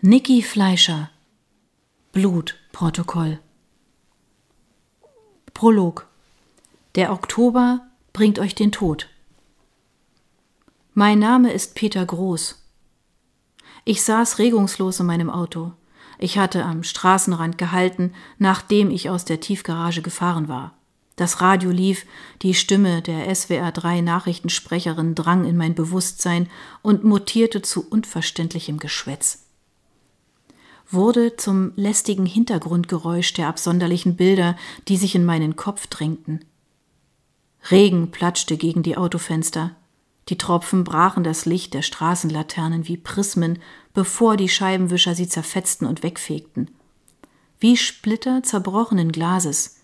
Niki 0.00 0.44
Fleischer 0.44 1.10
Blutprotokoll 2.12 3.40
Prolog 5.54 6.06
Der 6.94 7.10
Oktober 7.10 7.80
bringt 8.12 8.38
euch 8.38 8.54
den 8.54 8.70
Tod. 8.70 9.08
Mein 10.94 11.18
Name 11.18 11.52
ist 11.52 11.74
Peter 11.74 12.06
Groß. 12.06 12.64
Ich 13.84 14.04
saß 14.04 14.38
regungslos 14.38 15.00
in 15.00 15.06
meinem 15.06 15.30
Auto. 15.30 15.72
Ich 16.20 16.38
hatte 16.38 16.64
am 16.64 16.84
Straßenrand 16.84 17.58
gehalten, 17.58 18.12
nachdem 18.38 18.92
ich 18.92 19.10
aus 19.10 19.24
der 19.24 19.40
Tiefgarage 19.40 20.02
gefahren 20.02 20.46
war. 20.46 20.74
Das 21.16 21.40
Radio 21.40 21.72
lief, 21.72 22.06
die 22.42 22.54
Stimme 22.54 23.02
der 23.02 23.34
SWR 23.34 23.72
3 23.72 24.02
Nachrichtensprecherin 24.02 25.16
drang 25.16 25.44
in 25.44 25.56
mein 25.56 25.74
Bewusstsein 25.74 26.48
und 26.82 27.02
mutierte 27.02 27.62
zu 27.62 27.84
unverständlichem 27.90 28.78
Geschwätz 28.78 29.47
wurde 30.90 31.36
zum 31.36 31.72
lästigen 31.76 32.26
Hintergrundgeräusch 32.26 33.32
der 33.34 33.48
absonderlichen 33.48 34.16
Bilder, 34.16 34.56
die 34.88 34.96
sich 34.96 35.14
in 35.14 35.24
meinen 35.24 35.56
Kopf 35.56 35.86
drängten. 35.86 36.44
Regen 37.70 38.10
platschte 38.10 38.56
gegen 38.56 38.82
die 38.82 38.96
Autofenster. 38.96 39.74
Die 40.28 40.38
Tropfen 40.38 40.84
brachen 40.84 41.24
das 41.24 41.46
Licht 41.46 41.74
der 41.74 41.82
Straßenlaternen 41.82 42.86
wie 42.86 42.96
Prismen, 42.96 43.58
bevor 43.94 44.36
die 44.36 44.48
Scheibenwischer 44.48 45.14
sie 45.14 45.28
zerfetzten 45.28 45.86
und 45.86 46.02
wegfegten. 46.02 46.70
Wie 47.60 47.76
Splitter 47.76 48.42
zerbrochenen 48.42 49.10
Glases. 49.10 49.76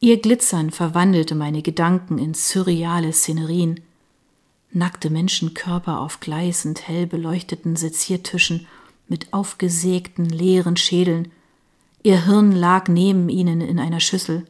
Ihr 0.00 0.20
Glitzern 0.20 0.70
verwandelte 0.70 1.34
meine 1.34 1.60
Gedanken 1.60 2.18
in 2.18 2.34
surreale 2.34 3.12
Szenerien. 3.12 3.80
Nackte 4.70 5.10
Menschenkörper 5.10 6.00
auf 6.00 6.20
gleißend 6.20 6.86
hell 6.86 7.06
beleuchteten 7.06 7.74
Seziertischen 7.74 8.66
mit 9.08 9.32
aufgesägten 9.32 10.26
leeren 10.26 10.76
Schädeln. 10.76 11.32
Ihr 12.02 12.26
Hirn 12.26 12.52
lag 12.52 12.88
neben 12.88 13.28
ihnen 13.28 13.60
in 13.60 13.78
einer 13.78 14.00
Schüssel. 14.00 14.46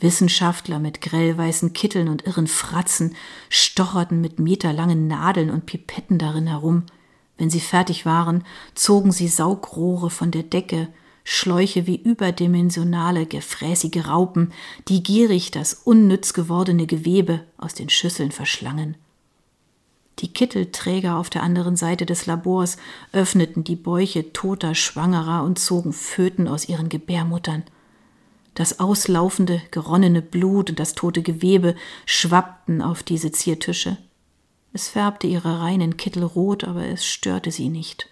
Wissenschaftler 0.00 0.78
mit 0.78 1.00
grellweißen 1.00 1.72
Kitteln 1.72 2.08
und 2.08 2.26
irren 2.26 2.46
Fratzen 2.46 3.14
stocherten 3.48 4.20
mit 4.20 4.38
meterlangen 4.38 5.06
Nadeln 5.06 5.50
und 5.50 5.66
Pipetten 5.66 6.18
darin 6.18 6.46
herum. 6.46 6.84
Wenn 7.36 7.50
sie 7.50 7.60
fertig 7.60 8.06
waren, 8.06 8.44
zogen 8.74 9.12
sie 9.12 9.28
Saugrohre 9.28 10.10
von 10.10 10.30
der 10.30 10.42
Decke, 10.42 10.88
Schläuche 11.22 11.86
wie 11.86 11.96
überdimensionale, 11.96 13.26
gefräßige 13.26 14.08
Raupen, 14.08 14.52
die 14.88 15.02
gierig 15.02 15.50
das 15.50 15.74
unnütz 15.74 16.32
gewordene 16.32 16.86
Gewebe 16.86 17.44
aus 17.58 17.74
den 17.74 17.88
Schüsseln 17.88 18.32
verschlangen. 18.32 18.96
Die 20.20 20.28
Kittelträger 20.28 21.16
auf 21.16 21.30
der 21.30 21.42
anderen 21.42 21.76
Seite 21.76 22.04
des 22.04 22.26
Labors 22.26 22.76
öffneten 23.12 23.64
die 23.64 23.76
Bäuche 23.76 24.34
toter 24.34 24.74
Schwangerer 24.74 25.44
und 25.44 25.58
zogen 25.58 25.94
Föten 25.94 26.46
aus 26.46 26.68
ihren 26.68 26.90
Gebärmuttern. 26.90 27.62
Das 28.54 28.80
auslaufende, 28.80 29.62
geronnene 29.70 30.20
Blut 30.20 30.68
und 30.68 30.78
das 30.78 30.94
tote 30.94 31.22
Gewebe 31.22 31.74
schwappten 32.04 32.82
auf 32.82 33.02
diese 33.02 33.32
Ziertische. 33.32 33.96
Es 34.74 34.88
färbte 34.88 35.26
ihre 35.26 35.60
reinen 35.60 35.96
Kittel 35.96 36.22
rot, 36.22 36.64
aber 36.64 36.84
es 36.84 37.06
störte 37.06 37.50
sie 37.50 37.70
nicht. 37.70 38.08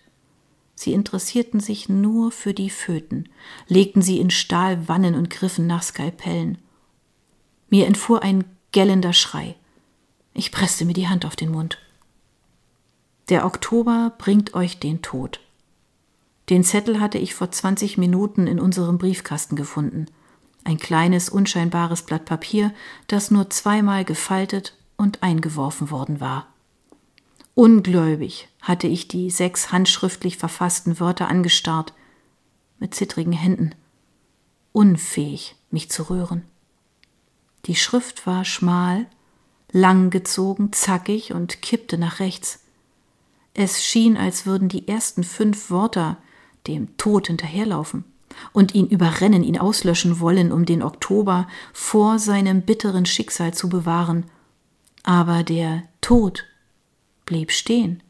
Sie 0.75 0.93
interessierten 0.93 1.61
sich 1.61 1.89
nur 1.91 2.31
für 2.31 2.55
die 2.55 2.71
Föten, 2.71 3.29
legten 3.67 4.01
sie 4.01 4.19
in 4.19 4.31
Stahlwannen 4.31 5.15
und 5.15 5.29
griffen 5.29 5.67
nach 5.67 5.83
Skalpellen. 5.83 6.57
Mir 7.69 7.87
entfuhr 7.87 8.23
ein 8.23 8.45
gellender 8.73 9.13
Schrei. 9.13 9.57
Ich 10.33 10.53
presste 10.53 10.85
mir 10.85 10.95
die 10.95 11.09
Hand 11.09 11.27
auf 11.27 11.37
den 11.37 11.51
Mund. 11.51 11.79
Der 13.29 13.45
Oktober 13.45 14.15
bringt 14.17 14.55
euch 14.55 14.81
den 14.81 15.03
Tod. 15.03 15.41
Den 16.49 16.65
Zettel 16.65 16.99
hatte 16.99 17.19
ich 17.19 17.35
vor 17.35 17.51
20 17.51 17.99
Minuten 17.99 18.47
in 18.47 18.59
unserem 18.59 18.97
Briefkasten 18.97 19.55
gefunden. 19.55 20.07
Ein 20.65 20.79
kleines, 20.79 21.29
unscheinbares 21.29 22.03
Blatt 22.03 22.25
Papier, 22.25 22.73
das 23.07 23.31
nur 23.31 23.51
zweimal 23.51 24.05
gefaltet 24.05 24.75
und 24.97 25.23
eingeworfen 25.23 25.91
worden 25.91 26.21
war. 26.21 26.47
Ungläubig 27.55 28.49
hatte 28.63 28.87
ich 28.87 29.09
die 29.09 29.31
sechs 29.31 29.73
handschriftlich 29.73 30.39
verfassten 30.39 31.01
Wörter 31.01 31.29
angestarrt, 31.29 31.93
mit 32.79 32.95
zittrigen 32.95 33.33
Händen, 33.33 33.75
unfähig, 34.73 35.57
mich 35.71 35.91
zu 35.91 36.09
rühren. 36.09 36.45
Die 37.67 37.75
Schrift 37.75 38.27
war 38.27 38.45
schmal, 38.45 39.07
langgezogen, 39.73 40.73
zackig 40.73 41.33
und 41.33 41.61
kippte 41.61 41.99
nach 41.99 42.21
rechts. 42.21 42.61
Es 43.61 43.85
schien, 43.85 44.17
als 44.17 44.47
würden 44.47 44.69
die 44.69 44.87
ersten 44.87 45.25
fünf 45.25 45.69
Worte 45.69 46.17
dem 46.69 46.97
Tod 46.97 47.27
hinterherlaufen 47.27 48.05
und 48.53 48.73
ihn 48.73 48.87
überrennen, 48.87 49.43
ihn 49.43 49.59
auslöschen 49.59 50.21
wollen, 50.21 50.53
um 50.53 50.65
den 50.65 50.81
Oktober 50.81 51.49
vor 51.73 52.21
seinem 52.21 52.63
bitteren 52.63 53.05
Schicksal 53.05 53.53
zu 53.53 53.69
bewahren. 53.69 54.27
Aber 55.03 55.43
der 55.43 55.83
Tod 56.01 56.45
blieb 57.27 57.51
stehen. 57.51 58.01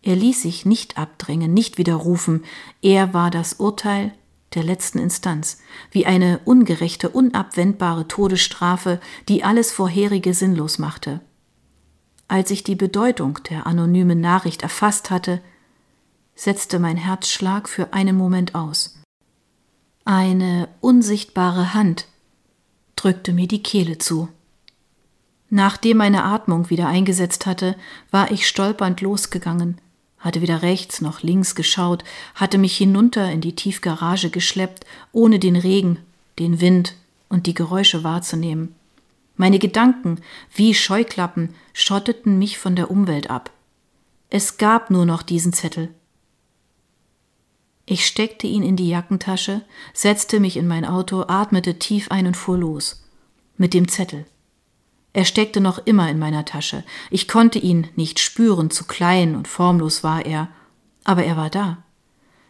Er 0.00 0.16
ließ 0.16 0.40
sich 0.40 0.64
nicht 0.64 0.96
abdrängen, 0.96 1.52
nicht 1.52 1.76
widerrufen. 1.76 2.46
Er 2.80 3.12
war 3.12 3.30
das 3.30 3.60
Urteil 3.60 4.14
der 4.54 4.64
letzten 4.64 5.00
Instanz, 5.00 5.58
wie 5.90 6.06
eine 6.06 6.40
ungerechte, 6.46 7.10
unabwendbare 7.10 8.08
Todesstrafe, 8.08 9.00
die 9.28 9.44
alles 9.44 9.70
Vorherige 9.70 10.32
sinnlos 10.32 10.78
machte. 10.78 11.20
Als 12.28 12.50
ich 12.50 12.62
die 12.62 12.74
Bedeutung 12.74 13.38
der 13.48 13.66
anonymen 13.66 14.20
Nachricht 14.20 14.62
erfasst 14.62 15.10
hatte, 15.10 15.40
setzte 16.34 16.78
mein 16.78 16.98
Herzschlag 16.98 17.68
für 17.68 17.94
einen 17.94 18.16
Moment 18.16 18.54
aus. 18.54 19.00
Eine 20.04 20.68
unsichtbare 20.80 21.72
Hand 21.74 22.06
drückte 22.96 23.32
mir 23.32 23.48
die 23.48 23.62
Kehle 23.62 23.98
zu. 23.98 24.28
Nachdem 25.50 25.96
meine 25.96 26.24
Atmung 26.24 26.68
wieder 26.68 26.88
eingesetzt 26.88 27.46
hatte, 27.46 27.76
war 28.10 28.30
ich 28.30 28.46
stolpernd 28.46 29.00
losgegangen, 29.00 29.80
hatte 30.18 30.42
weder 30.42 30.60
rechts 30.60 31.00
noch 31.00 31.22
links 31.22 31.54
geschaut, 31.54 32.04
hatte 32.34 32.58
mich 32.58 32.76
hinunter 32.76 33.30
in 33.30 33.40
die 33.40 33.54
Tiefgarage 33.54 34.28
geschleppt, 34.28 34.84
ohne 35.12 35.38
den 35.38 35.56
Regen, 35.56 35.98
den 36.38 36.60
Wind 36.60 36.94
und 37.30 37.46
die 37.46 37.54
Geräusche 37.54 38.04
wahrzunehmen. 38.04 38.74
Meine 39.38 39.60
Gedanken, 39.60 40.20
wie 40.52 40.74
Scheuklappen, 40.74 41.54
schotteten 41.72 42.38
mich 42.38 42.58
von 42.58 42.74
der 42.74 42.90
Umwelt 42.90 43.30
ab. 43.30 43.50
Es 44.30 44.58
gab 44.58 44.90
nur 44.90 45.06
noch 45.06 45.22
diesen 45.22 45.52
Zettel. 45.52 45.94
Ich 47.86 48.04
steckte 48.04 48.48
ihn 48.48 48.64
in 48.64 48.76
die 48.76 48.88
Jackentasche, 48.88 49.62
setzte 49.94 50.40
mich 50.40 50.56
in 50.56 50.66
mein 50.66 50.84
Auto, 50.84 51.22
atmete 51.22 51.78
tief 51.78 52.10
ein 52.10 52.26
und 52.26 52.36
fuhr 52.36 52.58
los. 52.58 53.04
Mit 53.56 53.74
dem 53.74 53.88
Zettel. 53.88 54.26
Er 55.12 55.24
steckte 55.24 55.60
noch 55.60 55.78
immer 55.78 56.10
in 56.10 56.18
meiner 56.18 56.44
Tasche. 56.44 56.84
Ich 57.10 57.28
konnte 57.28 57.60
ihn 57.60 57.88
nicht 57.94 58.18
spüren, 58.18 58.70
zu 58.70 58.84
klein 58.84 59.36
und 59.36 59.48
formlos 59.48 60.02
war 60.02 60.26
er, 60.26 60.48
aber 61.04 61.24
er 61.24 61.36
war 61.36 61.48
da. 61.48 61.78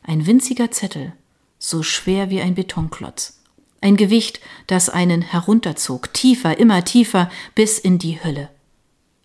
Ein 0.02 0.26
winziger 0.26 0.70
Zettel, 0.70 1.12
so 1.58 1.82
schwer 1.82 2.30
wie 2.30 2.40
ein 2.40 2.54
Betonklotz. 2.54 3.37
Ein 3.80 3.96
Gewicht, 3.96 4.40
das 4.66 4.88
einen 4.88 5.22
herunterzog, 5.22 6.12
tiefer, 6.12 6.58
immer 6.58 6.84
tiefer, 6.84 7.30
bis 7.54 7.78
in 7.78 7.98
die 7.98 8.22
Hölle. 8.22 8.48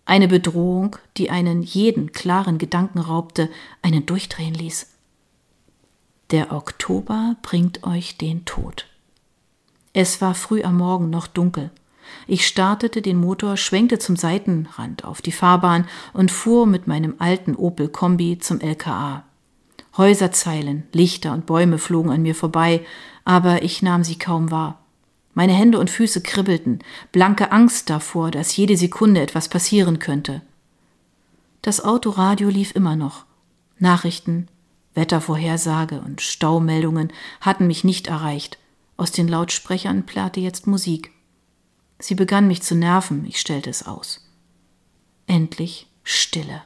Eine 0.06 0.28
Bedrohung, 0.28 0.96
die 1.16 1.30
einen 1.30 1.62
jeden 1.62 2.12
klaren 2.12 2.58
Gedanken 2.58 2.98
raubte, 2.98 3.50
einen 3.82 4.06
durchdrehen 4.06 4.54
ließ. 4.54 4.90
Der 6.30 6.52
Oktober 6.52 7.36
bringt 7.42 7.84
euch 7.84 8.16
den 8.16 8.44
Tod. 8.44 8.86
Es 9.92 10.20
war 10.20 10.34
früh 10.34 10.62
am 10.62 10.76
Morgen 10.76 11.10
noch 11.10 11.26
dunkel. 11.26 11.70
Ich 12.26 12.46
startete 12.46 13.02
den 13.02 13.16
Motor, 13.16 13.56
schwenkte 13.56 13.98
zum 13.98 14.16
Seitenrand 14.16 15.04
auf 15.04 15.22
die 15.22 15.32
Fahrbahn 15.32 15.86
und 16.12 16.30
fuhr 16.30 16.66
mit 16.66 16.86
meinem 16.86 17.14
alten 17.18 17.54
Opel 17.56 17.88
Kombi 17.88 18.38
zum 18.38 18.60
LKA. 18.60 19.24
Häuserzeilen, 19.96 20.84
Lichter 20.92 21.32
und 21.32 21.46
Bäume 21.46 21.78
flogen 21.78 22.10
an 22.10 22.22
mir 22.22 22.34
vorbei, 22.34 22.84
aber 23.24 23.62
ich 23.62 23.82
nahm 23.82 24.04
sie 24.04 24.18
kaum 24.18 24.50
wahr. 24.50 24.80
Meine 25.34 25.52
Hände 25.52 25.78
und 25.78 25.90
Füße 25.90 26.22
kribbelten, 26.22 26.78
blanke 27.10 27.50
Angst 27.50 27.90
davor, 27.90 28.30
dass 28.30 28.56
jede 28.56 28.76
Sekunde 28.76 29.20
etwas 29.20 29.48
passieren 29.48 29.98
könnte. 29.98 30.42
Das 31.62 31.82
Autoradio 31.82 32.48
lief 32.48 32.74
immer 32.74 32.94
noch. 32.94 33.24
Nachrichten, 33.78 34.48
Wettervorhersage 34.94 36.00
und 36.00 36.20
Staumeldungen 36.20 37.12
hatten 37.40 37.66
mich 37.66 37.82
nicht 37.82 38.06
erreicht. 38.06 38.58
Aus 38.96 39.10
den 39.10 39.26
Lautsprechern 39.26 40.06
plärrte 40.06 40.40
jetzt 40.40 40.66
Musik. 40.68 41.10
Sie 41.98 42.14
begann 42.14 42.46
mich 42.46 42.62
zu 42.62 42.76
nerven, 42.76 43.24
ich 43.26 43.40
stellte 43.40 43.70
es 43.70 43.86
aus. 43.86 44.28
Endlich 45.26 45.88
Stille. 46.04 46.62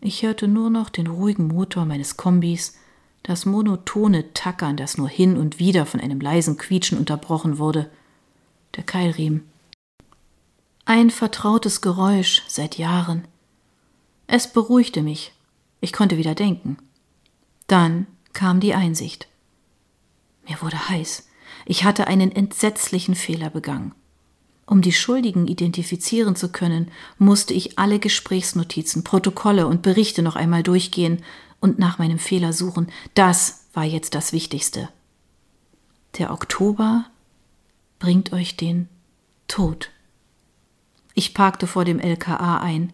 Ich 0.00 0.22
hörte 0.22 0.48
nur 0.48 0.70
noch 0.70 0.88
den 0.88 1.08
ruhigen 1.08 1.48
Motor 1.48 1.84
meines 1.84 2.16
Kombis, 2.16 2.78
das 3.22 3.46
monotone 3.46 4.32
Tackern, 4.34 4.76
das 4.76 4.98
nur 4.98 5.08
hin 5.08 5.36
und 5.36 5.58
wieder 5.58 5.86
von 5.86 6.00
einem 6.00 6.20
leisen 6.20 6.56
Quietschen 6.56 6.98
unterbrochen 6.98 7.58
wurde, 7.58 7.90
der 8.76 8.84
Keilriemen. 8.84 9.48
Ein 10.84 11.10
vertrautes 11.10 11.80
Geräusch 11.80 12.42
seit 12.48 12.78
Jahren. 12.78 13.28
Es 14.26 14.52
beruhigte 14.52 15.02
mich. 15.02 15.32
Ich 15.80 15.92
konnte 15.92 16.16
wieder 16.16 16.34
denken. 16.34 16.76
Dann 17.68 18.06
kam 18.32 18.60
die 18.60 18.74
Einsicht. 18.74 19.28
Mir 20.48 20.60
wurde 20.60 20.88
heiß. 20.88 21.28
Ich 21.66 21.84
hatte 21.84 22.08
einen 22.08 22.32
entsetzlichen 22.32 23.14
Fehler 23.14 23.50
begangen. 23.50 23.94
Um 24.66 24.80
die 24.80 24.92
Schuldigen 24.92 25.46
identifizieren 25.46 26.34
zu 26.34 26.50
können, 26.50 26.90
musste 27.18 27.54
ich 27.54 27.78
alle 27.78 27.98
Gesprächsnotizen, 27.98 29.04
Protokolle 29.04 29.66
und 29.66 29.82
Berichte 29.82 30.22
noch 30.22 30.34
einmal 30.34 30.62
durchgehen 30.62 31.22
und 31.62 31.78
nach 31.78 31.98
meinem 31.98 32.18
Fehler 32.18 32.52
suchen. 32.52 32.88
Das 33.14 33.64
war 33.72 33.84
jetzt 33.84 34.14
das 34.14 34.34
Wichtigste. 34.34 34.90
Der 36.18 36.30
Oktober 36.30 37.06
bringt 37.98 38.34
euch 38.34 38.56
den 38.58 38.88
Tod. 39.48 39.90
Ich 41.14 41.32
parkte 41.32 41.66
vor 41.66 41.86
dem 41.86 41.98
LKA 41.98 42.58
ein. 42.58 42.92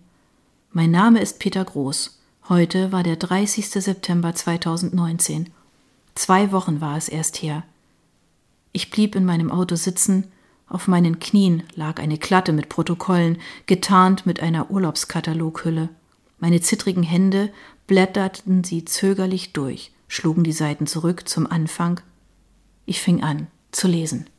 Mein 0.70 0.92
Name 0.92 1.20
ist 1.20 1.40
Peter 1.40 1.64
Groß. 1.64 2.20
Heute 2.48 2.92
war 2.92 3.02
der 3.02 3.16
30. 3.16 3.68
September 3.70 4.34
2019. 4.34 5.50
Zwei 6.14 6.52
Wochen 6.52 6.80
war 6.80 6.96
es 6.96 7.08
erst 7.08 7.42
her. 7.42 7.64
Ich 8.72 8.90
blieb 8.90 9.14
in 9.16 9.24
meinem 9.24 9.50
Auto 9.50 9.76
sitzen, 9.76 10.30
auf 10.68 10.86
meinen 10.86 11.18
Knien 11.18 11.62
lag 11.74 11.98
eine 11.98 12.18
Klatte 12.18 12.52
mit 12.52 12.68
Protokollen, 12.68 13.38
getarnt 13.66 14.26
mit 14.26 14.40
einer 14.40 14.70
Urlaubskataloghülle. 14.70 15.88
Meine 16.38 16.60
zittrigen 16.60 17.02
Hände 17.02 17.50
blätterten 17.88 18.62
sie 18.62 18.84
zögerlich 18.84 19.52
durch, 19.52 19.90
schlugen 20.06 20.44
die 20.44 20.52
Seiten 20.52 20.86
zurück 20.86 21.28
zum 21.28 21.48
Anfang. 21.48 22.00
Ich 22.86 23.00
fing 23.00 23.24
an 23.24 23.48
zu 23.72 23.88
lesen. 23.88 24.30